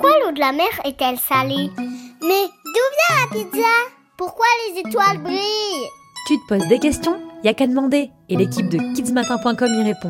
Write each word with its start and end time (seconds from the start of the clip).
Pourquoi 0.00 0.18
l'eau 0.24 0.32
de 0.32 0.40
la 0.40 0.52
mer 0.52 0.70
est-elle 0.86 1.18
salée 1.18 1.70
Mais 2.22 2.46
d'où 2.64 2.86
vient 2.96 3.20
la 3.20 3.26
pizza? 3.30 3.68
Pourquoi 4.16 4.46
les 4.66 4.80
étoiles 4.80 5.18
brillent? 5.18 5.88
Tu 6.26 6.38
te 6.38 6.46
poses 6.48 6.66
des 6.68 6.78
questions? 6.78 7.20
Y 7.44 7.48
a 7.48 7.52
qu'à 7.54 7.66
demander 7.66 8.10
et 8.30 8.36
l'équipe 8.36 8.70
de 8.70 8.78
kidsmatin.com 8.94 9.68
y 9.68 9.82
répond. 9.82 10.08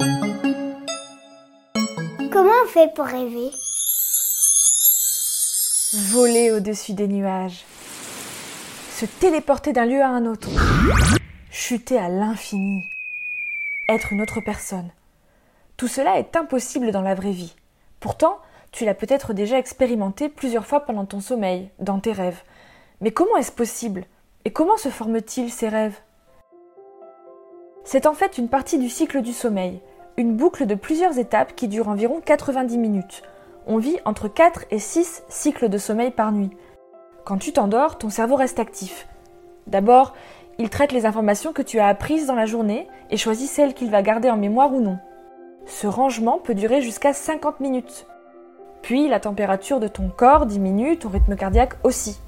Comment 2.30 2.52
on 2.64 2.68
fait 2.68 2.94
pour 2.94 3.06
rêver? 3.06 3.50
Voler 6.12 6.52
au-dessus 6.52 6.92
des 6.92 7.08
nuages. 7.08 7.64
Se 8.92 9.06
téléporter 9.06 9.72
d'un 9.72 9.86
lieu 9.86 10.02
à 10.02 10.08
un 10.08 10.24
autre. 10.24 10.50
Chuter 11.50 11.98
à 11.98 12.08
l'infini. 12.08 12.84
Être 13.88 14.12
une 14.12 14.22
autre 14.22 14.40
personne. 14.40 14.92
Tout 15.76 15.88
cela 15.88 16.20
est 16.20 16.36
impossible 16.36 16.92
dans 16.92 17.02
la 17.02 17.16
vraie 17.16 17.32
vie. 17.32 17.56
Pourtant, 17.98 18.38
tu 18.72 18.84
l'as 18.84 18.94
peut-être 18.94 19.32
déjà 19.32 19.58
expérimenté 19.58 20.28
plusieurs 20.28 20.66
fois 20.66 20.80
pendant 20.80 21.04
ton 21.04 21.20
sommeil, 21.20 21.70
dans 21.78 22.00
tes 22.00 22.12
rêves. 22.12 22.42
Mais 23.00 23.10
comment 23.10 23.36
est-ce 23.36 23.52
possible? 23.52 24.04
Et 24.44 24.52
comment 24.52 24.76
se 24.76 24.88
forment-ils 24.88 25.50
ces 25.50 25.68
rêves? 25.68 25.98
C'est 27.84 28.06
en 28.06 28.14
fait 28.14 28.38
une 28.38 28.48
partie 28.48 28.78
du 28.78 28.88
cycle 28.88 29.22
du 29.22 29.32
sommeil, 29.32 29.80
une 30.16 30.36
boucle 30.36 30.66
de 30.66 30.74
plusieurs 30.74 31.18
étapes 31.18 31.54
qui 31.56 31.66
dure 31.66 31.88
environ 31.88 32.20
90 32.24 32.78
minutes. 32.78 33.22
On 33.66 33.78
vit 33.78 33.98
entre 34.04 34.28
4 34.28 34.66
et 34.70 34.78
6 34.78 35.24
cycles 35.28 35.68
de 35.68 35.78
sommeil 35.78 36.10
par 36.10 36.32
nuit. 36.32 36.50
Quand 37.24 37.38
tu 37.38 37.52
t'endors, 37.52 37.98
ton 37.98 38.10
cerveau 38.10 38.36
reste 38.36 38.58
actif. 38.58 39.08
D'abord, 39.66 40.14
il 40.58 40.70
traite 40.70 40.92
les 40.92 41.06
informations 41.06 41.52
que 41.52 41.62
tu 41.62 41.78
as 41.78 41.86
apprises 41.86 42.26
dans 42.26 42.34
la 42.34 42.46
journée 42.46 42.86
et 43.10 43.16
choisit 43.16 43.48
celles 43.48 43.74
qu'il 43.74 43.90
va 43.90 44.02
garder 44.02 44.30
en 44.30 44.36
mémoire 44.36 44.72
ou 44.72 44.80
non. 44.80 44.98
Ce 45.66 45.86
rangement 45.86 46.38
peut 46.38 46.54
durer 46.54 46.82
jusqu'à 46.82 47.12
50 47.12 47.60
minutes. 47.60 48.06
Puis 48.82 49.08
la 49.08 49.20
température 49.20 49.80
de 49.80 49.88
ton 49.88 50.08
corps 50.08 50.46
diminue, 50.46 50.96
ton 50.96 51.08
rythme 51.08 51.36
cardiaque 51.36 51.74
aussi. 51.84 52.18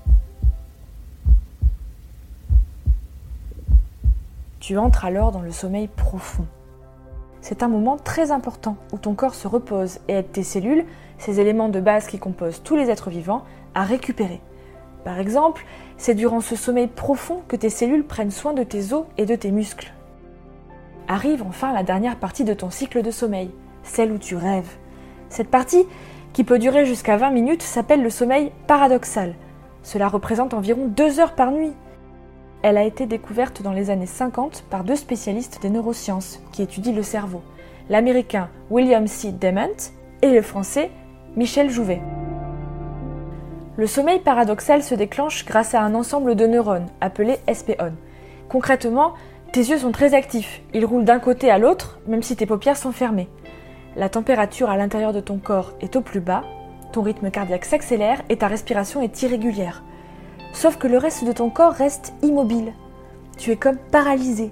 Tu 4.61 4.79
entres 4.79 5.05
alors 5.05 5.33
dans 5.33 5.41
le 5.41 5.51
sommeil 5.51 5.89
profond. 5.89 6.47
C'est 7.41 7.65
un 7.65 7.69
moment 7.69 7.97
très 7.97 8.31
important 8.31 8.77
où 8.93 8.99
ton 8.99 9.15
corps 9.15 9.35
se 9.35 9.49
repose 9.49 9.99
et 10.07 10.13
aide 10.13 10.31
tes 10.31 10.45
cellules, 10.45 10.85
ces 11.19 11.41
éléments 11.41 11.69
de 11.69 11.81
base 11.81 12.07
qui 12.07 12.21
composent 12.21 12.63
tous 12.63 12.77
les 12.77 12.89
êtres 12.89 13.11
vivants, 13.11 13.43
à 13.75 13.83
récupérer. 13.83 14.41
Par 15.05 15.19
exemple, 15.19 15.65
c'est 15.97 16.15
durant 16.15 16.41
ce 16.41 16.55
sommeil 16.55 16.87
profond 16.87 17.43
que 17.49 17.57
tes 17.57 17.71
cellules 17.71 18.05
prennent 18.05 18.31
soin 18.31 18.53
de 18.53 18.63
tes 18.63 18.93
os 18.93 19.07
et 19.19 19.27
de 19.27 19.35
tes 19.35 19.51
muscles. 19.51 19.93
Arrive 21.09 21.43
enfin 21.43 21.73
la 21.73 21.83
dernière 21.83 22.17
partie 22.17 22.45
de 22.45 22.55
ton 22.55 22.71
cycle 22.71 23.03
de 23.03 23.11
sommeil, 23.11 23.51
celle 23.83 24.13
où 24.13 24.19
tu 24.19 24.37
rêves. 24.37 24.77
Cette 25.29 25.49
partie, 25.51 25.85
qui 26.33 26.45
peut 26.45 26.59
durer 26.59 26.87
jusqu'à 26.87 27.17
20 27.17 27.31
minutes, 27.31 27.63
s'appelle 27.63 28.03
le 28.03 28.11
sommeil 28.11 28.53
paradoxal. 28.67 29.35
Cela 29.83 30.09
représente 30.09 30.55
environ 30.55 30.87
2 30.87 31.21
heures 31.21 31.35
par 31.35 31.51
nuit. 31.51 31.73
Elle 32.63 32.79
a 32.79 32.85
été 32.85 33.07
découverte 33.07 33.63
dans 33.63 33.73
les 33.73 33.91
années 33.91 34.07
50 34.07 34.65
par 34.71 34.85
deux 34.85 34.97
spécialistes 34.97 35.61
des 35.63 35.71
neurosciences 35.71 36.41
qui 36.53 36.63
étudient 36.63 36.95
le 36.95 37.03
cerveau, 37.03 37.43
l'américain 37.91 38.49
William 38.71 39.07
C. 39.07 39.33
Dement 39.33 39.91
et 40.23 40.31
le 40.31 40.43
français 40.43 40.91
Michel 41.37 41.71
Jouvet. 41.71 42.01
Le 43.77 43.87
sommeil 43.87 44.21
paradoxal 44.21 44.83
se 44.83 44.95
déclenche 44.95 45.45
grâce 45.45 45.75
à 45.75 45.81
un 45.81 45.95
ensemble 45.95 46.37
de 46.37 46.47
neurones 46.47 46.89
appelé 47.01 47.39
SPON. 47.53 47.95
Concrètement, 48.49 49.15
tes 49.51 49.61
yeux 49.61 49.79
sont 49.79 49.93
très 49.93 50.15
actifs, 50.15 50.63
ils 50.73 50.85
roulent 50.85 51.05
d'un 51.05 51.19
côté 51.19 51.51
à 51.51 51.59
l'autre, 51.59 51.99
même 52.07 52.23
si 52.23 52.37
tes 52.37 52.47
paupières 52.47 52.77
sont 52.77 52.93
fermées. 52.93 53.29
La 53.95 54.09
température 54.09 54.71
à 54.71 54.77
l'intérieur 54.77 55.13
de 55.13 55.21
ton 55.21 55.39
corps 55.39 55.73
est 55.81 55.97
au 55.97 56.01
plus 56.01 56.21
bas, 56.21 56.45
ton 56.93 57.03
rythme 57.03 57.31
cardiaque 57.31 57.67
s'accélère 57.67 58.23
et 58.29 58.37
ta 58.37 58.47
respiration 58.47 59.03
est 59.03 59.23
irrégulière. 59.23 59.83
Sauf 60.55 60.77
que 60.77 60.87
le 60.87 60.99
reste 60.99 61.25
de 61.25 61.33
ton 61.33 61.51
corps 61.51 61.73
reste 61.73 62.15
immobile. 62.23 62.73
Tu 63.39 63.51
es 63.51 63.57
comme 63.57 63.77
paralysé. 63.77 64.51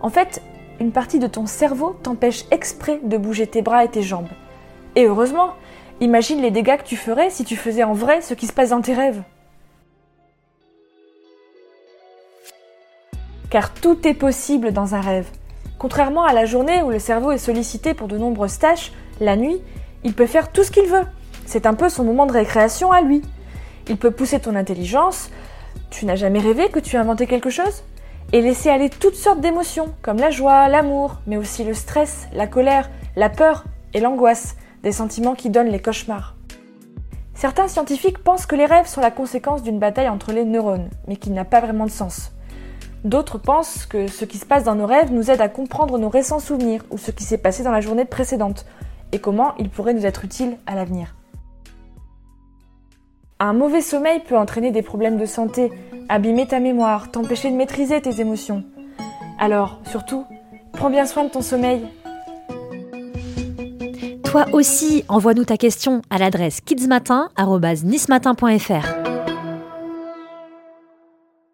En 0.00 0.08
fait, 0.08 0.40
une 0.80 0.92
partie 0.92 1.18
de 1.18 1.26
ton 1.26 1.46
cerveau 1.46 1.96
t'empêche 2.02 2.44
exprès 2.50 3.00
de 3.02 3.16
bouger 3.16 3.46
tes 3.46 3.62
bras 3.62 3.84
et 3.84 3.88
tes 3.88 4.02
jambes. 4.02 4.28
Et 4.94 5.06
heureusement, 5.06 5.54
imagine 6.00 6.40
les 6.40 6.50
dégâts 6.50 6.76
que 6.76 6.84
tu 6.84 6.96
ferais 6.96 7.30
si 7.30 7.44
tu 7.44 7.56
faisais 7.56 7.84
en 7.84 7.92
vrai 7.92 8.20
ce 8.20 8.34
qui 8.34 8.46
se 8.46 8.52
passe 8.52 8.70
dans 8.70 8.82
tes 8.82 8.94
rêves. 8.94 9.22
Car 13.50 13.72
tout 13.72 14.06
est 14.06 14.14
possible 14.14 14.72
dans 14.72 14.94
un 14.94 15.00
rêve. 15.00 15.28
Contrairement 15.78 16.24
à 16.24 16.32
la 16.32 16.46
journée 16.46 16.82
où 16.82 16.90
le 16.90 16.98
cerveau 16.98 17.32
est 17.32 17.38
sollicité 17.38 17.92
pour 17.92 18.08
de 18.08 18.16
nombreuses 18.16 18.58
tâches, 18.58 18.92
la 19.20 19.36
nuit, 19.36 19.60
il 20.04 20.14
peut 20.14 20.26
faire 20.26 20.50
tout 20.50 20.64
ce 20.64 20.70
qu'il 20.70 20.86
veut. 20.86 21.04
C'est 21.44 21.66
un 21.66 21.74
peu 21.74 21.88
son 21.88 22.04
moment 22.04 22.26
de 22.26 22.32
récréation 22.32 22.92
à 22.92 23.02
lui. 23.02 23.22
Il 23.88 23.96
peut 23.98 24.10
pousser 24.10 24.40
ton 24.40 24.54
intelligence. 24.54 25.30
Tu 25.90 26.06
n'as 26.06 26.16
jamais 26.16 26.38
rêvé 26.38 26.70
que 26.70 26.80
tu 26.80 26.96
as 26.96 27.00
inventé 27.00 27.26
quelque 27.26 27.50
chose 27.50 27.84
Et 28.32 28.40
laisser 28.40 28.70
aller 28.70 28.90
toutes 28.90 29.14
sortes 29.14 29.40
d'émotions, 29.40 29.94
comme 30.02 30.18
la 30.18 30.30
joie, 30.30 30.68
l'amour, 30.68 31.16
mais 31.26 31.36
aussi 31.36 31.62
le 31.62 31.74
stress, 31.74 32.26
la 32.32 32.46
colère, 32.46 32.90
la 33.14 33.28
peur 33.28 33.64
et 33.94 34.00
l'angoisse, 34.00 34.56
des 34.82 34.92
sentiments 34.92 35.34
qui 35.34 35.50
donnent 35.50 35.68
les 35.68 35.80
cauchemars. 35.80 36.36
Certains 37.34 37.68
scientifiques 37.68 38.18
pensent 38.18 38.46
que 38.46 38.56
les 38.56 38.64
rêves 38.64 38.86
sont 38.86 39.02
la 39.02 39.10
conséquence 39.10 39.62
d'une 39.62 39.78
bataille 39.78 40.08
entre 40.08 40.32
les 40.32 40.44
neurones, 40.44 40.88
mais 41.06 41.16
qui 41.16 41.30
n'a 41.30 41.44
pas 41.44 41.60
vraiment 41.60 41.84
de 41.84 41.90
sens. 41.90 42.32
D'autres 43.04 43.38
pensent 43.38 43.86
que 43.86 44.08
ce 44.08 44.24
qui 44.24 44.38
se 44.38 44.46
passe 44.46 44.64
dans 44.64 44.74
nos 44.74 44.86
rêves 44.86 45.12
nous 45.12 45.30
aide 45.30 45.40
à 45.40 45.48
comprendre 45.48 45.98
nos 45.98 46.08
récents 46.08 46.40
souvenirs 46.40 46.82
ou 46.90 46.98
ce 46.98 47.10
qui 47.10 47.24
s'est 47.24 47.38
passé 47.38 47.62
dans 47.62 47.70
la 47.70 47.80
journée 47.80 48.04
précédente 48.04 48.66
et 49.12 49.18
comment 49.18 49.54
il 49.58 49.70
pourrait 49.70 49.94
nous 49.94 50.06
être 50.06 50.24
utile 50.24 50.58
à 50.66 50.74
l'avenir. 50.74 51.14
Un 53.38 53.52
mauvais 53.52 53.82
sommeil 53.82 54.20
peut 54.20 54.36
entraîner 54.36 54.70
des 54.70 54.82
problèmes 54.82 55.18
de 55.18 55.26
santé, 55.26 55.70
abîmer 56.08 56.46
ta 56.46 56.58
mémoire, 56.58 57.10
t'empêcher 57.10 57.50
de 57.50 57.56
maîtriser 57.56 58.00
tes 58.00 58.20
émotions. 58.20 58.64
Alors, 59.38 59.80
surtout, 59.90 60.24
prends 60.72 60.88
bien 60.88 61.04
soin 61.04 61.24
de 61.24 61.28
ton 61.28 61.42
sommeil. 61.42 61.86
Toi 64.24 64.46
aussi, 64.52 65.04
envoie-nous 65.08 65.44
ta 65.44 65.56
question 65.56 66.02
à 66.10 66.18
l'adresse 66.18 66.60
kidsmatin.nismatin.fr. 66.60 69.15